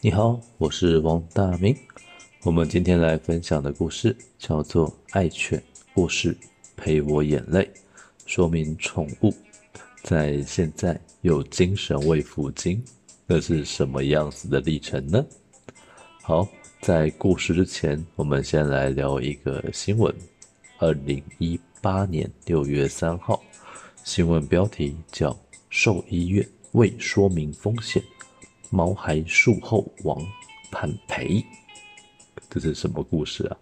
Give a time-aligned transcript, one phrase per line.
[0.00, 1.76] 你好，我是王大明。
[2.44, 6.36] 我们今天来分享的故事叫做《爱犬故事
[6.76, 7.64] 陪我眼泪》，
[8.24, 9.34] 说明宠物
[10.02, 12.82] 在现在有精神慰抚金，
[13.26, 15.26] 那是什么样子的历程呢？
[16.22, 16.46] 好，
[16.80, 20.14] 在故事之前，我们先来聊一个新闻。
[20.78, 23.42] 二零一八年六月三号，
[24.04, 25.36] 新闻标题叫
[25.68, 28.00] “兽医院未说明风险”。
[28.70, 30.20] 毛孩术后亡
[30.70, 31.44] 判赔，
[32.50, 33.56] 这是什么故事啊？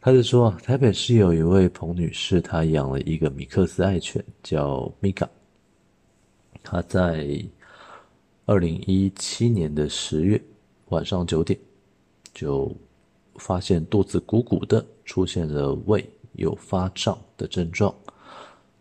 [0.00, 5.26] 他是说，台北市有一位彭女士，她养了一个米克斯爱犬，叫米嘎。
[6.62, 7.42] 她在
[8.44, 10.38] 二零一七年的十月
[10.90, 11.58] 晚上九点，
[12.34, 12.70] 就
[13.36, 17.94] 发现肚子鼓鼓的，出现了胃有发胀的症状。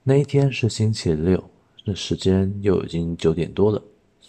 [0.04, 1.42] 那一天是星期六，
[1.86, 3.82] 那时间又已经九点多了。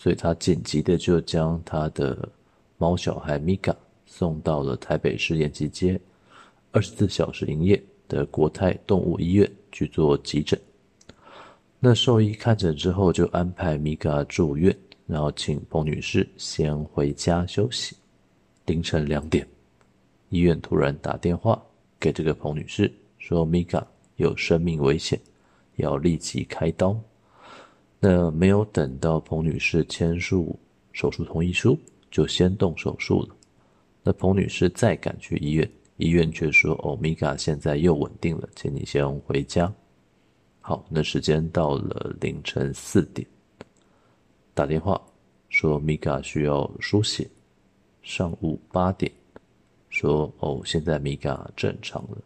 [0.05, 2.29] 所以他紧急的就将他的
[2.77, 5.99] 猫小孩米嘎送到了台北市延吉街
[6.73, 10.61] 二十四小时营业的国泰动物医院去做急诊。
[11.81, 17.97] 那兽医看诊之后就安排米嘎住院，然后请彭女士先回家休息。
[18.67, 19.49] 凌晨两点，
[20.29, 21.59] 医院突然打电话
[21.99, 23.83] 给这个彭女士，说米嘎
[24.17, 25.19] 有生命危险，
[25.77, 26.95] 要立即开刀。
[28.07, 30.55] 那没有等到彭女士签署
[30.93, 31.75] 手术同意书，
[32.11, 33.35] 就先动手术了。
[34.03, 39.73] 那彭女士再赶去医院，医院却说：“哦，米嘎现在又稳定了，请你先回家。”
[40.61, 43.27] 好，那时间到了凌晨四点，
[44.53, 45.01] 打电话
[45.49, 47.27] 说米嘎需要输血。
[48.03, 49.11] 上午八点
[49.89, 52.19] 说：“哦，现在米嘎正常了。”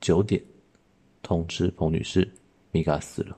[0.00, 0.42] 九点
[1.20, 2.26] 通知彭女士，
[2.70, 3.36] 米嘎死了。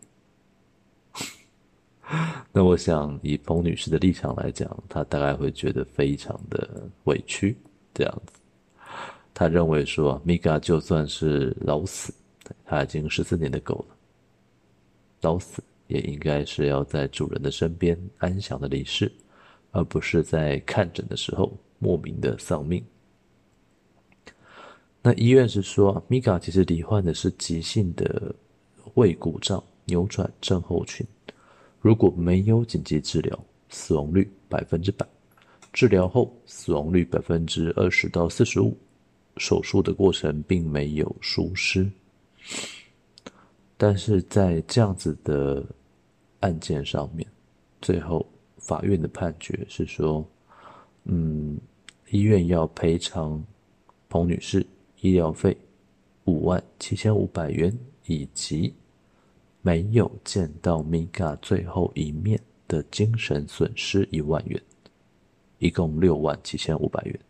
[2.51, 7.57] 那我想，以冯女士的立场来讲，她大概会觉得非常的委屈，
[7.95, 8.41] 这样子。
[9.33, 12.13] 她认为说，米嘎就算是老死，
[12.65, 13.97] 她已经十四年的狗了，
[15.21, 19.11] 老死也应该是要在主人的身边安详的离世，
[19.71, 22.85] 而不是在看诊的时候莫名的丧命。
[25.01, 28.35] 那医院是说，米嘎其实罹患的是急性的
[28.95, 31.07] 胃鼓胀扭转症候群。
[31.81, 35.07] 如果没有紧急治疗，死亡率百分之百；
[35.73, 38.77] 治疗后，死亡率百分之二十到四十五。
[39.37, 41.91] 手术的过程并没有疏失，
[43.79, 45.65] 但是在这样子的
[46.41, 47.27] 案件上面，
[47.81, 48.27] 最后
[48.59, 50.29] 法院的判决是说，
[51.05, 51.59] 嗯，
[52.11, 53.43] 医院要赔偿
[54.11, 54.67] 彭女士
[55.01, 55.57] 医疗费
[56.25, 57.75] 五万七千五百元，
[58.07, 58.75] 以及。
[59.63, 64.61] 没有见到米嘎最后一面的精神损失一万元，
[65.59, 67.21] 一共六万七千五百元。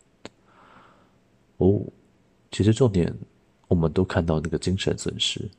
[1.56, 1.82] 哦，
[2.50, 3.12] 其实重点
[3.68, 5.50] 我们都看到那个精神损失，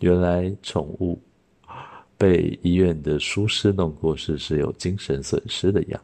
[0.00, 1.20] 原来宠物
[2.18, 6.02] 被医院的疏失弄过是是有精神损失的呀。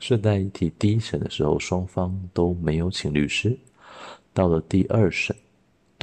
[0.00, 3.56] 顺带一提，第一审的时候双方都没有请律师，
[4.32, 5.36] 到了第二审。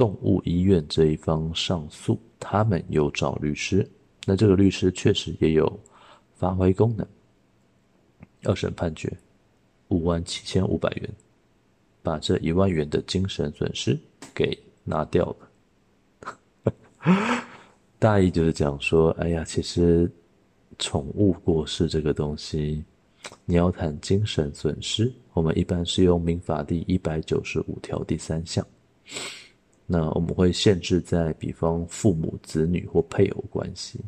[0.00, 3.86] 动物医院这一方上诉，他们有找律师，
[4.24, 5.78] 那这个律师确实也有
[6.36, 7.06] 发挥功能。
[8.44, 9.14] 二审判决
[9.88, 11.10] 五万七千五百元，
[12.02, 13.94] 把这一万元的精神损失
[14.34, 15.36] 给拿掉
[16.22, 17.44] 了。
[17.98, 20.10] 大意就是讲说，哎呀，其实
[20.78, 22.82] 宠物过世这个东西，
[23.44, 28.66] 你要谈精神损失，我们一般是用民法第一百九十五条第三项。
[29.92, 33.98] 那我们会限制在，比方父母、子女或配偶关系。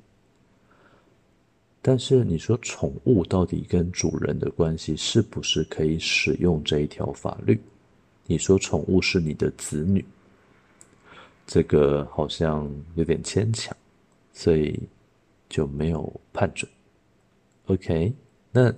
[1.83, 7.61] 但是你说宠物到底跟主人的关系是不是可以使用这一条法律？
[8.27, 10.05] 你说宠物是你的子女，
[11.49, 13.77] 这个好像有点牵强，
[14.33, 14.79] 所以
[15.49, 16.71] 就没有判准。
[17.67, 18.13] OK，
[18.53, 18.73] 那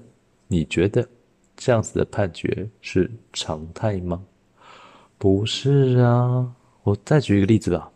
[0.49, 1.07] 你觉得
[1.55, 4.25] 这样子的判决是常态吗？
[5.19, 6.51] 不是啊。
[6.85, 7.91] 我再举一个例子吧，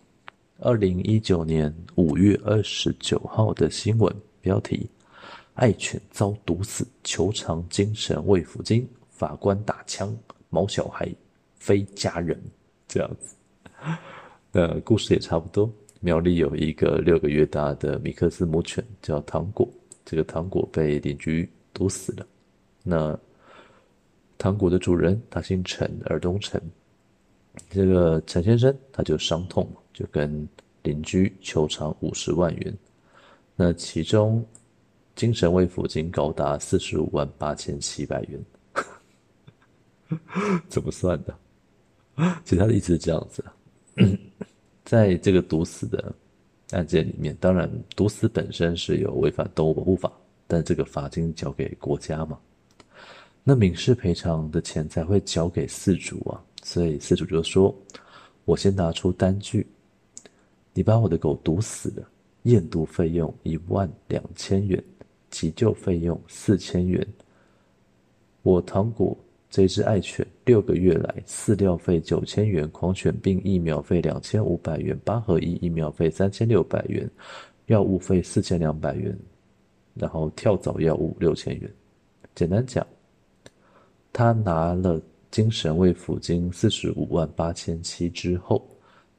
[0.61, 4.89] 二零一九年五月二十九号的新闻标题：
[5.53, 10.17] 爱犬遭毒死，求偿精神慰抚金，法官打枪，
[10.49, 11.07] 毛小孩
[11.59, 12.43] 非家人，
[12.89, 13.37] 这样子。
[14.53, 15.71] 呃，故事也差不多。
[16.01, 19.69] 苗栗有一个六个月大的米克斯母犬叫糖果，
[20.03, 22.27] 这个糖果被邻居毒死了。
[22.83, 23.19] 那
[24.39, 26.59] 糖果的主人他姓陈，尔东陈。
[27.71, 30.49] 这个陈先生他就伤痛，就跟
[30.83, 32.77] 邻居求偿五十万元。
[33.57, 34.45] 那其中
[35.15, 38.45] 精神慰抚金高达四十五万八千七百元。
[40.69, 41.37] 怎么算的？
[42.45, 43.45] 其实他的意思是这样子，
[44.85, 46.13] 在这个毒死的
[46.71, 50.11] 案件里面，当然毒死本身是有违反动物保护法，
[50.47, 52.39] 但这个罚金交给国家嘛，
[53.45, 57.75] 那民事赔偿的钱才会交给饲主啊，所以饲主就说
[58.45, 59.67] ：“我先拿出单据，
[60.75, 62.07] 你把我的狗毒死了，
[62.43, 64.85] 验毒费用一万两千元，
[65.31, 67.07] 急救费用四千元，
[68.43, 69.17] 我糖果。”
[69.49, 77.11] 这只爱犬六个月来饲料费九千元，狂犬病疫苗费两千五百元，八合一疫苗费三千六百元，
[77.65, 79.19] 药物费四千两百元，
[79.95, 81.75] 然后跳蚤药物六千元。
[82.35, 82.87] 简单讲，
[84.13, 85.01] 他拿了
[85.31, 88.67] 精神慰抚金四十五万八千七之后，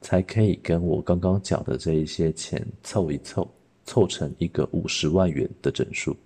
[0.00, 3.48] 才可以跟我刚刚讲的这一些钱凑一凑，
[3.84, 6.16] 凑成一个五十万元的整数。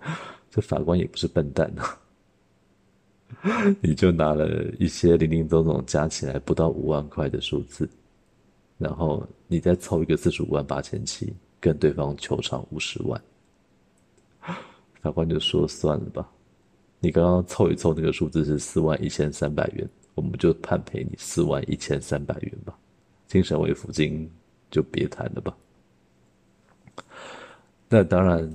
[0.50, 1.98] 这法官也不是笨蛋啊。
[3.80, 7.88] 你就拿了一些零零总总加起来不到五万块的数字，
[8.78, 13.20] 然后你再凑一个四十五万八千七，跟对方求偿五十万。
[15.00, 16.30] 法官就说：“算了吧，
[17.02, 22.74] 你刚刚凑一凑那个数字是四万一千三百元，我们就判赔你四万一千三百元吧，
[23.26, 24.30] 精神慰抚金
[24.70, 25.54] 就别谈了吧。”
[27.90, 28.50] 那当然，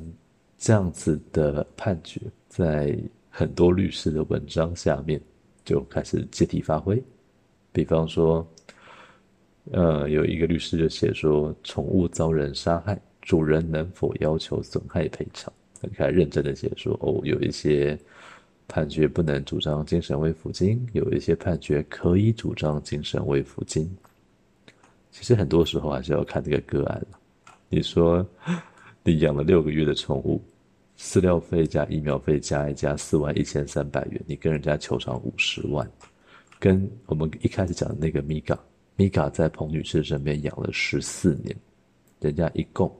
[0.57, 2.97] 这样子的判决在。
[3.29, 5.21] 很多律师的文章下面
[5.63, 6.99] 就开始借题发挥，
[7.71, 8.43] 比方说，
[9.73, 15.53] 呃，有一个律师就写说，宠物遭人杀害，主人能否要求损害赔偿？
[15.79, 17.95] 很开认真的写说，哦，有一些
[18.67, 23.89] 判决不能主张精神慰抚金，有一些判决可以主张精神慰抚金。
[25.11, 27.05] 其实很多时候还是要看这个个案。
[27.69, 28.25] 你说，
[29.03, 30.41] 你养了六个月的宠物。
[30.99, 35.87] 饲料费加疫苗费加一加四万一千三百元，你跟人家求偿五十万，
[36.57, 38.57] 跟我们一开始讲的那个米嘎，
[38.95, 41.55] 米嘎在彭女士身边养了十四年，
[42.19, 42.91] 人家一共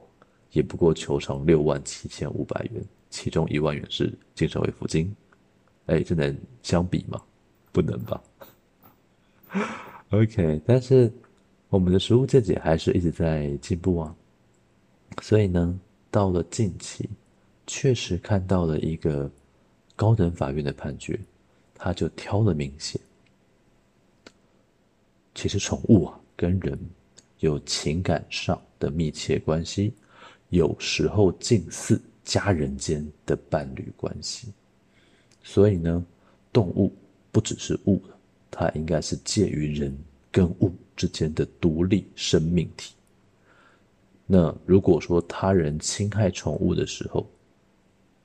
[0.52, 5.12] 也不过求偿六万七千五百元，其中一万元是精神慰抚金，
[5.88, 7.22] 哎，这能相比吗？
[7.74, 8.24] 不能吧？
[10.12, 11.12] OK，但是
[11.70, 14.16] 我们的实务见解还是一直在进步啊，
[15.22, 15.78] 所以呢，
[16.10, 17.10] 到了近期。
[17.70, 19.30] 确实看到了一个
[19.94, 21.20] 高等法院的判决，
[21.76, 23.00] 他就挑了明显。
[25.36, 26.80] 其实宠物啊，跟人
[27.40, 29.94] 有情感上的密切关系，
[30.48, 34.54] 有时候近似家人间的伴侣关系。
[35.50, 36.06] 所以呢，
[36.52, 36.94] 动物
[37.32, 38.02] 不只是物，
[38.52, 39.98] 它应该是介于人
[40.30, 42.94] 跟物之间的独立生命体。
[44.26, 47.26] 那如果说他人侵害宠物的时候，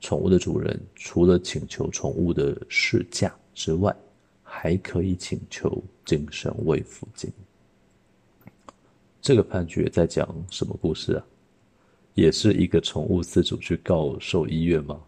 [0.01, 3.95] 宠物的主人除了请求宠物的事价之外，
[4.43, 7.31] 还可以请求精神慰抚金。
[9.21, 11.25] 这个判决在讲什么故事啊？
[12.15, 15.01] 也是一个宠物饲主去告兽医院吗？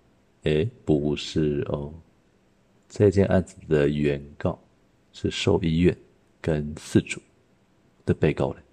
[0.44, 1.94] 诶，不是哦。
[2.88, 4.60] 这件案子的原告
[5.12, 5.98] 是兽医院
[6.42, 7.22] 跟饲主
[8.06, 8.64] 的被告人。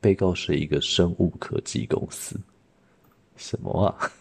[0.00, 2.38] 被告是一个生物科技公司。
[3.36, 4.12] 什么啊？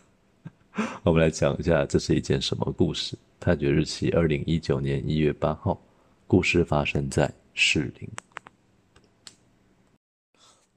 [1.03, 3.17] 我们来讲一下，这是一件什么故事？
[3.39, 5.79] 判决日期二零一九年一月八号，
[6.25, 8.09] 故事发生在士林。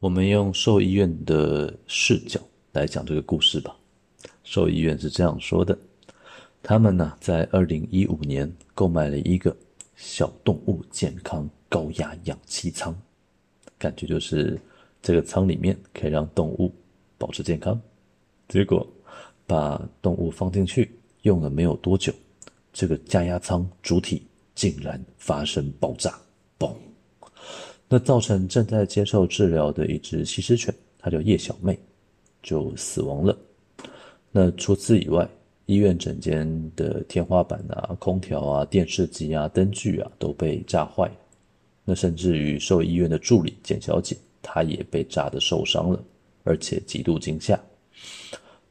[0.01, 2.41] 我们用兽医院的视角
[2.73, 3.75] 来讲这个故事吧。
[4.43, 5.79] 兽医院是这样说的：
[6.69, 9.57] 他们呢，在二零一五年购买了一个
[9.95, 12.93] 小动物健康高压氧气舱，
[13.79, 14.61] 感觉就是
[15.01, 16.75] 这个舱里面可以让动物
[17.17, 17.81] 保持健康。
[18.49, 18.85] 结果。
[19.49, 20.91] 把动物放进去，
[21.23, 22.13] 用了没有多久，
[22.73, 26.19] 这个加压舱主体竟然发生爆炸，
[26.59, 26.75] 嘣！
[27.89, 31.79] 那造成正在接受治疗的一只西施犬，它叫叶小妹，
[32.43, 33.39] 就死亡了。
[34.33, 35.25] 那除此以外，
[35.67, 41.11] 医院整间的天花板啊、空调啊、电视机啊、灯具啊都被炸坏。
[41.85, 46.03] 那甚至于兽医院的助理简小姐，她也被炸得受伤了，
[46.45, 47.61] 而且极度惊吓。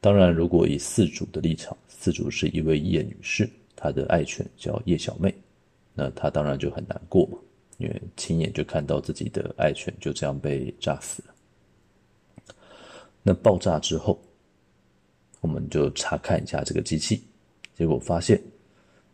[0.02, 5.34] 当然，如果以饲主的立场，饲主是一位叶女士，她的爱犬叫叶小妹，
[5.94, 7.38] 那她当然就很难过嘛，
[7.78, 11.34] 因为亲眼就看到自己的爱犬就这样被炸死了。
[13.24, 14.22] 那爆炸之后，
[15.46, 17.22] 我们就查看一下这个机器，
[17.78, 18.42] 结果发现，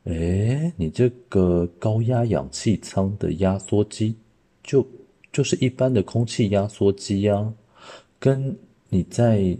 [0.05, 4.15] 诶，你这个高压氧气舱的压缩机，
[4.63, 4.87] 就
[5.33, 7.53] 就是一般的空气压缩机呀，
[8.19, 8.57] 跟
[8.89, 9.57] 你在。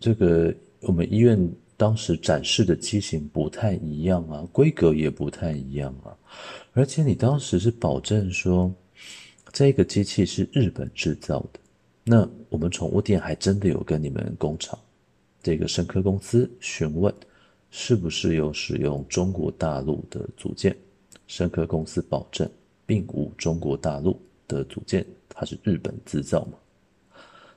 [0.00, 6.12] 这个我们医院当时展示的机型不太一样啊，规格也不太一样啊，
[6.74, 8.70] 而且你当时是保证说
[9.50, 11.60] 这个机器是日本制造的，
[12.04, 14.78] 那我们宠物店还真的有跟你们工厂
[15.44, 17.14] 这个申科公司询问，
[17.70, 20.74] 是不是有使用中国大陆的组件，
[21.26, 22.50] 申科公司保证
[22.86, 26.54] 并无中国大陆的组件，它是日本制造嘛。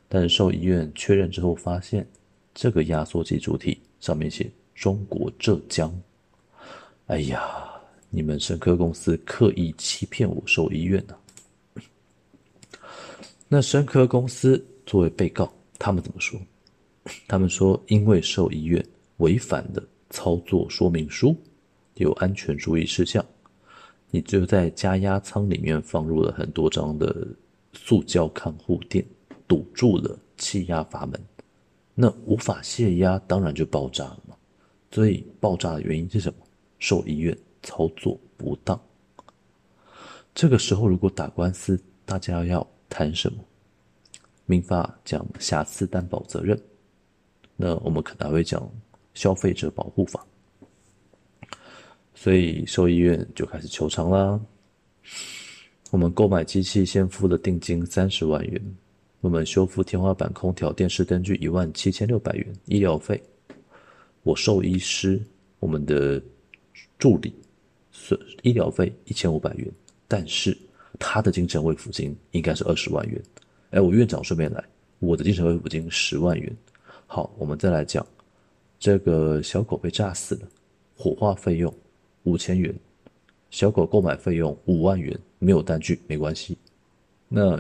[0.10, 2.06] 但是兽医院确认之后发现，
[2.53, 5.89] 这个压缩机主体上面写中国浙江。
[7.06, 7.72] 哎呀，
[8.10, 11.15] 你们申科公司刻意欺骗我兽医院呢、
[13.48, 16.38] 那申科公司作为被告，他们怎么说？
[17.27, 18.85] 他们说，因为兽医院
[19.17, 21.35] 违反了操作说明书，
[21.95, 23.25] 有安全注意事项，
[24.11, 27.27] 你就在加压舱里面放入了很多张的
[27.73, 29.05] 塑胶看护垫。
[29.49, 31.17] 堵住了气压阀门，
[31.95, 34.35] 那无法泄压，当然就爆炸了嘛。
[34.91, 36.39] 所以爆炸的原因是什么？
[36.79, 37.33] 兽医院
[37.63, 38.77] 操作不当。
[40.35, 43.39] 这个时候如果打官司，大家要谈什么？
[44.45, 46.61] 民法讲瑕疵担保责任，
[47.57, 48.71] 那我们可能还会讲
[49.13, 50.25] 消费者保护法。
[52.15, 54.39] 所以兽医院就开始求偿啦。
[55.91, 58.61] 我们购买机器先付了定金三十万元。
[59.21, 63.21] 我们修复天花板、空调、电视灯具一万七千六百元，医疗费。
[64.23, 65.19] 我兽医师，
[65.59, 66.21] 我们的
[66.99, 67.33] 助理，
[67.91, 69.67] 损医疗费一千五百元，
[70.07, 70.55] 但是
[70.99, 73.21] 他的精神慰抚金应该是二十万元。
[73.71, 74.63] 哎，我院长顺便来，
[74.99, 76.55] 我的精神慰抚金十万元。
[77.07, 78.05] 好，我们再来讲，
[78.77, 80.47] 这个小狗被炸死了，
[80.95, 81.73] 火化费用
[82.23, 82.71] 五千元，
[83.49, 86.55] 小狗购买费用五万元，没有单据没关系。
[87.27, 87.59] 那。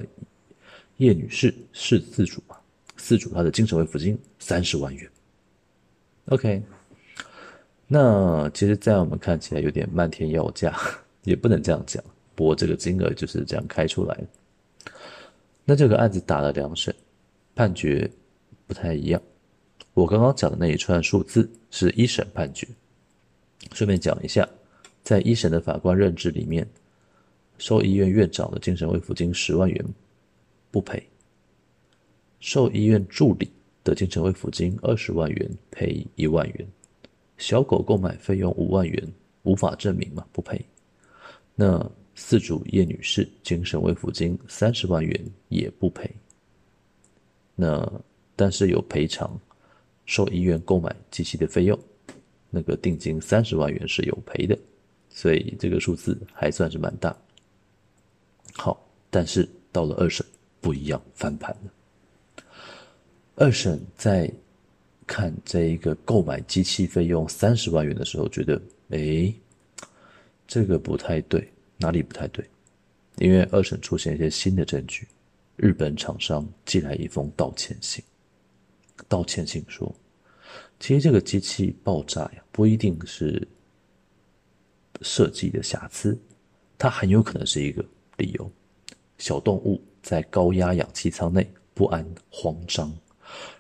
[0.97, 2.57] 叶女士是自主嘛？
[2.95, 5.07] 自主她的精神慰抚金三十万元。
[6.29, 6.59] OK，
[7.85, 10.75] 那其实，在我们看起来有点漫天要价，
[11.23, 12.03] 也不能这样讲。
[12.33, 14.91] 不过这个金额就是这样开出来的。
[15.65, 16.91] 那这个案子打了两审，
[17.53, 18.09] 判决
[18.65, 19.21] 不太一样。
[19.97, 22.67] 我刚刚讲的那一串数字是一审判决。
[23.73, 24.47] 顺便讲一下，
[25.01, 26.67] 在一审的法官认知里面，
[27.57, 29.83] 兽医院院长的精神慰抚金十万元。
[30.69, 31.01] 不赔。
[32.39, 33.49] 兽医院助理
[33.83, 36.67] 的精神慰抚金二十万元，赔一万元。
[37.39, 39.03] 小狗购买费用五万元，
[39.41, 40.63] 无法证明嘛，不赔。
[41.55, 41.79] 那
[42.15, 46.07] 饲主叶女士精神慰抚金三十万元也不赔。
[47.55, 47.91] 那
[48.35, 49.35] 但是有赔偿
[50.07, 51.79] 兽医院购买机器的费用，
[52.49, 54.57] 那个定金三十万元是有赔的，
[55.11, 57.15] 所以这个数字还算是蛮大。
[58.53, 60.25] 好，但是到了二审。
[60.59, 62.43] 不一样，翻盘了。
[63.35, 64.29] 二审在
[65.05, 68.59] 看这一个购买机器费用三十万元的时候，觉得，
[68.89, 69.33] 诶，
[70.47, 71.47] 这个不太对，
[71.77, 72.43] 哪里不太对？
[73.17, 75.07] 因为二审出现一些新的证据，
[75.55, 78.03] 日本厂商寄来一封道歉信，
[79.07, 79.93] 道歉信说，
[80.79, 83.47] 其实这个机器爆炸呀，不一定是
[85.01, 86.17] 设计的瑕疵，
[86.77, 87.83] 它很有可能是一个
[88.17, 88.51] 理由，
[89.17, 89.81] 小动物。
[90.03, 92.89] 在高压氧气舱内不安慌张，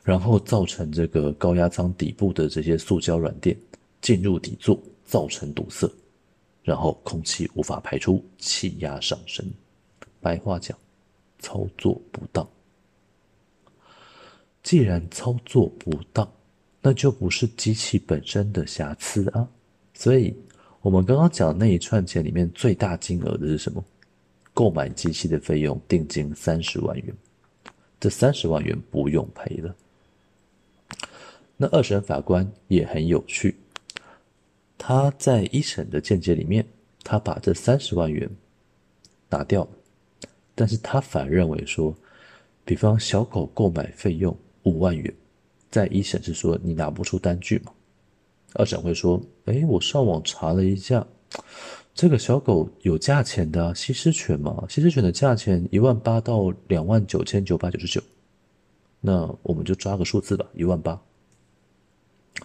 [0.01, 3.53] 然后造成这个高压舱底部的这些塑胶软垫
[3.99, 5.91] 进入底座，造成堵塞，
[6.63, 9.45] 然后空气无法排出，气压上升。
[10.21, 10.77] 白话讲，
[11.39, 12.47] 操作不当。
[14.67, 16.29] 既然操作不当，
[16.81, 19.47] 那就不是机器本身的瑕疵啊。
[19.93, 20.35] 所以，
[20.81, 23.81] 我们刚刚讲的那一串钱里面最大金额的是什么？
[24.53, 27.15] 购买机器的费用定金三十万元，
[27.97, 29.73] 这三十万元不用赔了。
[31.55, 33.55] 那二审法官也很有趣，
[34.77, 36.67] 他在一审的见解里面，
[37.05, 38.29] 他把这三十万元
[39.29, 39.65] 拿掉，
[40.53, 41.95] 但是他反认为说，
[42.65, 45.13] 比方小狗购买费用五万元，
[45.71, 47.71] 在一审是说你拿不出单据嘛，
[48.53, 51.05] 二审会说，哎，我上网查了一下。
[51.93, 57.99] 这个小狗有价钱的，西施犬嘛，西施犬的价钱一万八到两万九千九百九十九，
[59.01, 60.99] 那我们就抓个数字吧，一万八。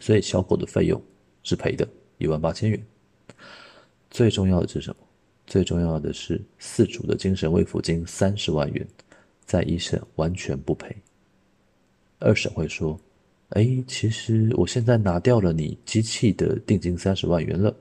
[0.00, 1.00] 所以小狗的费用
[1.42, 1.86] 是赔的，
[2.16, 2.82] 一万八千元。
[4.10, 4.96] 最重要的是什么？
[5.46, 8.86] 最重要的是饲主的精神慰抚金三十万元，
[9.44, 10.96] 在一审完全不赔。
[12.22, 12.98] 二审会说，
[13.50, 17.74] 哎，其实我现在拿掉了你机器的定金三十万元了。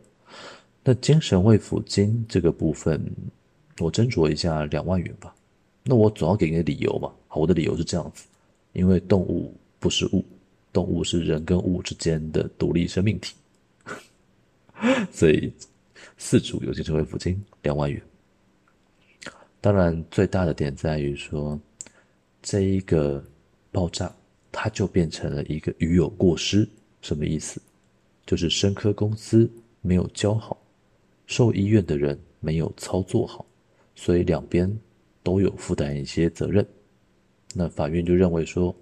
[0.84, 3.00] 那精神慰抚金这个部分，
[3.80, 5.34] 我斟酌一下两万元吧。
[5.84, 7.12] 那我总要给你个理由嘛。
[7.28, 8.26] 好，我的理由是这样子，
[8.74, 10.26] 因为动物不是物，
[10.74, 13.36] 动物是人跟物之间的独立生命体，
[15.12, 15.54] 所以
[16.18, 18.02] 四主有精神慰抚金两万元。
[19.62, 21.60] 当然，最大的点在于说，
[22.42, 23.24] 这一个
[23.72, 24.12] 爆炸，
[24.52, 26.68] 它就变成了一个鱼有过失，
[27.02, 27.62] 什么意思？
[28.26, 29.50] 就是生科公司
[29.82, 30.62] 没有教好，
[31.26, 33.46] 兽医院的人没有操作好，
[33.96, 34.72] 所以两边
[35.24, 36.66] 都有负担一些责任。
[37.54, 38.74] 那法院就认为说，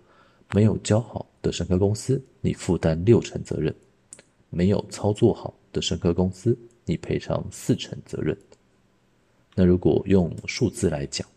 [0.54, 3.74] 没有教好的生科公司，你负担六成责任；
[4.50, 8.38] 没有操作好的生科公司，你赔偿四成责任。
[9.56, 11.28] 那如果用数字来讲，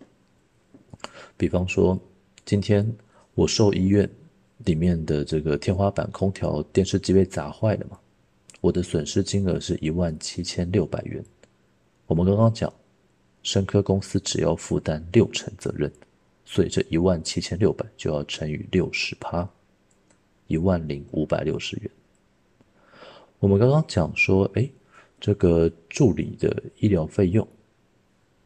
[1.37, 1.99] 比方说，
[2.45, 2.87] 今天
[3.35, 4.09] 我兽医院
[4.65, 7.99] 里面的这个天花板、空调、电视机被砸坏了嘛，
[8.61, 11.25] 我的损失金额是一万七千六百元。
[12.07, 12.73] 我们刚刚讲，
[13.43, 15.91] 申科公司只要负担六成责任。
[16.45, 19.49] 所以这一万七千六百就要乘以六十趴，
[20.49, 21.91] 一万零五百六十元。
[23.39, 24.69] 我们刚刚讲说，哎，
[25.21, 27.47] 这个助理的医疗费用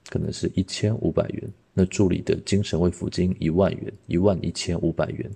[0.08, 5.28] 可能是一千五百元，那助理的精神慰抚金一万元，一万一千五百元，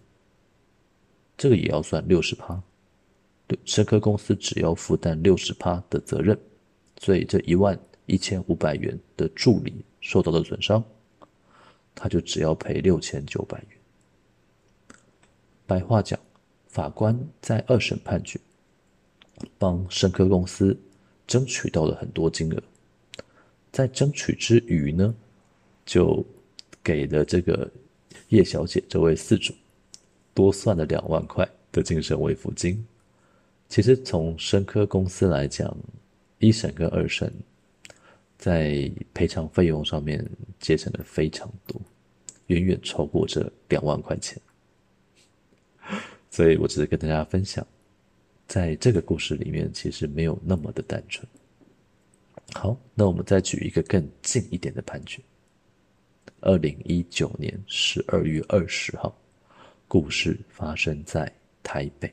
[1.40, 2.62] 这个也要算六十趴。
[3.46, 6.38] 对，申科公司只要负担六十趴的责任，
[7.00, 10.84] 所以这一万一千五百元的助理受到的损伤。
[11.94, 13.68] 他就只要赔六千九百元。
[15.66, 16.20] 白话讲，
[16.68, 18.38] 法官在二审判决，
[19.56, 20.78] 帮申科公司
[21.26, 22.62] 争取到了很多金额，
[23.72, 25.14] 在争取之余呢，
[25.86, 26.22] 就
[26.84, 27.70] 给了这个
[28.28, 29.54] 叶小姐这位四主
[30.34, 32.84] 多算了两万块的精神慰抚金。
[33.68, 35.76] 其实从申科公司来讲，
[36.38, 37.32] 一审跟二审。
[38.38, 40.26] 在赔偿费用上面
[40.58, 41.78] 节省的非常多，
[42.46, 44.40] 远远超过这两万块钱。
[46.30, 47.66] 所以我只是跟大家分享，
[48.48, 51.28] 在这个故事里面，其实没有那么的单纯。
[52.54, 55.20] 好，那我们再举一个更近一点的判决。
[56.40, 59.14] 二零一九年十二月二十号，
[59.92, 61.28] 故事发生在
[61.64, 62.08] 台北。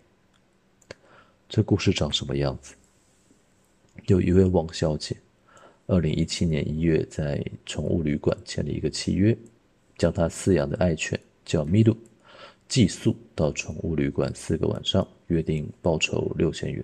[1.47, 2.73] 这故事长什么样子？
[4.07, 5.15] 有一位王小姐。
[5.85, 9.37] 二零一七年一月，在宠物旅馆签了一个契约，
[9.95, 11.95] 将她饲养的爱犬叫米露
[12.67, 16.83] 寄宿到宠物旅馆四个晚上，约定报酬六千元，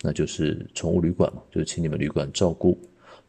[0.00, 2.80] 那就是宠物旅馆嘛，就是请你们旅馆照顾、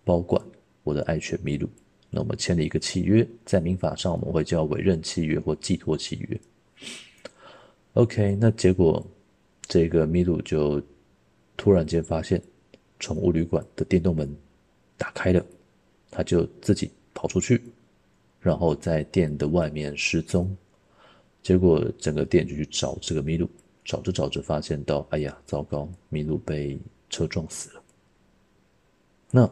[0.05, 0.41] 保管
[0.83, 1.69] 我的爱犬米露。
[2.09, 6.39] 那我们签了一个契约，在民法上我们会叫委任契约或寄托契约。
[7.93, 9.05] OK，那结果
[9.63, 10.81] 这个米露就
[11.55, 12.41] 突然间发现
[12.99, 14.35] 宠物旅馆的电动门。
[14.95, 15.45] 打开了，
[16.09, 17.61] 他就自己跑出去，
[18.39, 20.55] 然后在店的外面失踪。
[21.41, 23.49] 结果整个店就去找这个米露，
[23.83, 27.83] 找着找着发现到，哎呀，糟糕，米露被车撞死了。
[29.29, 29.49] 那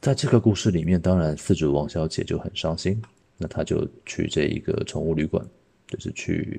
[0.00, 3.02] 在这个故事里面，当然四主王小姐就很伤心，
[3.38, 5.44] 那她就去这一个宠物旅馆，
[5.92, 6.58] 就是去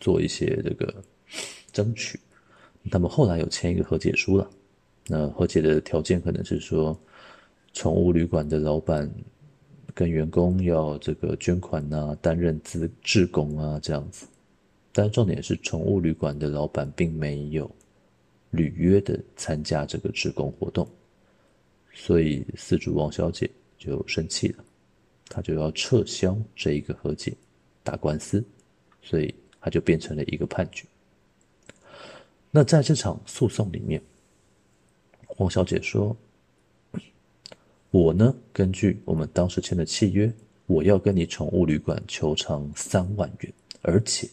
[0.00, 1.04] 做一些这个
[1.70, 2.18] 争取。
[2.90, 4.50] 他们后来有签一个和解书了。
[5.06, 6.98] 那和解的条件可能是说，
[7.74, 9.12] 宠物旅馆的老板
[9.94, 14.26] 跟员工要这个捐款、啊，担任志志工啊这样子。
[14.92, 17.70] 但重点是，宠物旅馆的老板并没有
[18.50, 20.88] 履约的参加这个志工活动，
[21.92, 24.64] 所以饲主王小姐就生气了，
[25.28, 27.34] 她就要撤销这一个和解，
[27.82, 28.44] 打官司，
[29.02, 30.86] 所以他就变成了一个判决。
[32.50, 34.02] 那在这场诉讼里面。
[35.38, 36.14] 王小姐说
[37.90, 40.30] ：“我呢，根据我们当时签的契约，
[40.66, 44.28] 我要跟你宠物旅馆求偿三万元，而且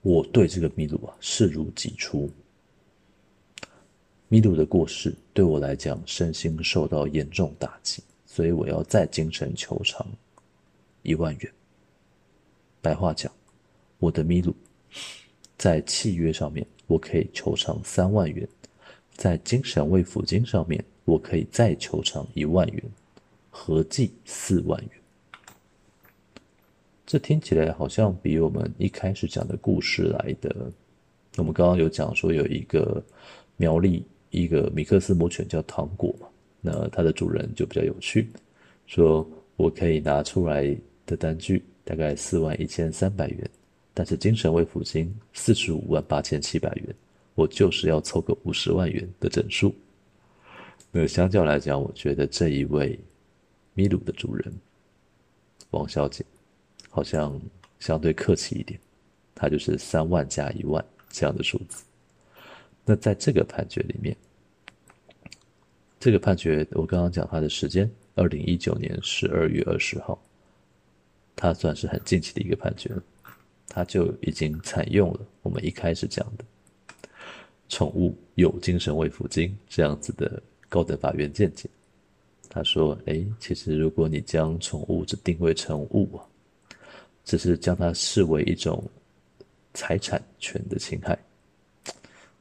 [0.00, 2.30] 我对这个米鲁啊视如己出。
[4.28, 10.04] 米鲁的过世对我来讲，身心受到严重打击，所以我要再精神求偿
[11.02, 11.52] 一万元。
[12.82, 13.32] 白话讲，
[13.98, 14.54] 我的米鲁
[15.56, 18.46] 在契约上面，我可以求偿三万元。”
[19.14, 22.82] 在精神慰抚金上面，我可以再求偿一万元，
[23.50, 24.90] 合计四万元。
[27.06, 30.72] 这听起来好像比我们一开始讲的故事来的。
[31.36, 33.04] 我们刚刚有讲说有一个
[33.58, 36.26] 苗栗一个米克斯魔犬叫糖果嘛，
[36.62, 38.28] 那它的主人就比较有趣，
[38.86, 43.50] 说我可以拿出来的单据大概四万一千三百元，
[43.92, 46.94] 但是精神慰抚金四十五万八千七百元。
[47.34, 49.74] 我就是要凑个五十万元的整数。
[50.90, 52.98] 那相较来讲，我觉得这一位
[53.72, 54.52] 米鲁的主人
[55.70, 56.22] 王小姐
[56.90, 57.40] 好像
[57.78, 58.78] 相对客气一点，
[59.34, 61.82] 她就是三万加一万这样的数字。
[62.84, 64.14] 那在这个判决里面，
[65.98, 70.22] 这个判决我刚刚讲它的时间，二零一九年十二月二十号，
[71.36, 73.02] 它算是很近期的一个判决了，
[73.68, 76.44] 它就已经采用了我们一开始讲的
[77.68, 81.68] 宠物有精神慰抚金这样子的高等法院见解。
[82.54, 86.20] 他说：“哎，其实如果你将宠物只定位成物啊，
[87.24, 88.84] 只是将它视为一种
[89.72, 91.18] 财产权的侵害，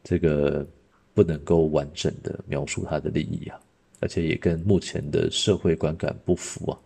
[0.03, 0.67] 这个
[1.13, 3.57] 不能够完整的描述它的利益啊，
[4.01, 6.77] 而且也跟目前的社会观感不符啊，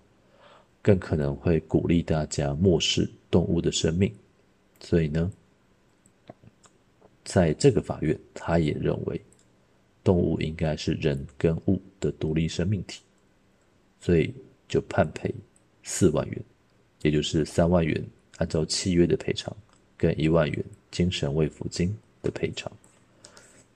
[0.86, 4.13] 更可能会鼓励大家漠视动物的生命。
[4.80, 5.32] 所以呢，
[7.24, 9.19] 在这个法院，他也认为
[10.04, 13.02] 动物应该是人跟物的独立生命体。”
[14.00, 14.32] 所以
[14.67, 15.34] 就判赔
[15.82, 16.39] 四万元，
[17.02, 18.00] 也就是三万元
[18.38, 19.52] 按照契约的赔偿，
[19.98, 22.71] 跟一万元精神慰抚金的赔偿。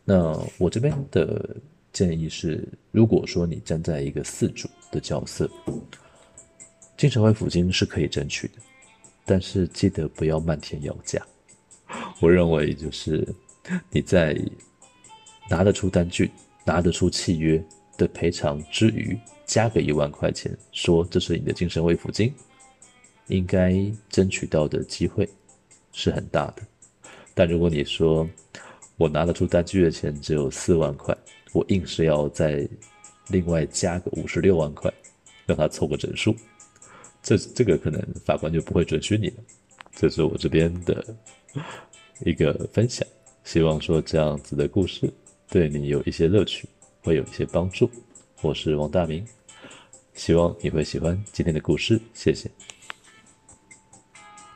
[0.05, 1.55] 那我这边的
[1.91, 5.49] 建议是，如果说你站在一个饲主的角色，
[6.99, 8.55] 精神慰抚金是可以争取的，
[9.23, 11.25] 但是记得不要漫天要价。
[12.19, 13.25] 我认为就是
[13.89, 14.37] 你在
[15.49, 16.29] 拿得出单据、
[16.65, 17.63] 拿得出契约
[17.97, 19.17] 的赔偿之余。
[19.45, 22.33] 加个一万块钱，说这是你的精神慰抚金，
[23.27, 23.73] 应该
[24.09, 25.27] 争取到的机会
[25.93, 26.61] 是很大的。
[27.33, 28.29] 但如果你说
[28.97, 31.17] 我拿得出单据的钱只有四万块，
[31.53, 32.67] 我硬是要再
[33.29, 34.93] 另外加个五十六万块，
[35.45, 36.35] 让他凑个整数，
[37.29, 39.35] 这这个可能法官就不会准许你了。
[39.95, 41.15] 这是我这边的
[42.25, 43.07] 一个分享，
[43.43, 45.07] 希望说这样子的故事
[45.47, 46.67] 对你有一些乐趣，
[47.03, 47.87] 会有一些帮助。
[48.41, 49.23] 我是王大明。
[50.15, 52.49] 希望你会喜欢今天的故事，谢谢。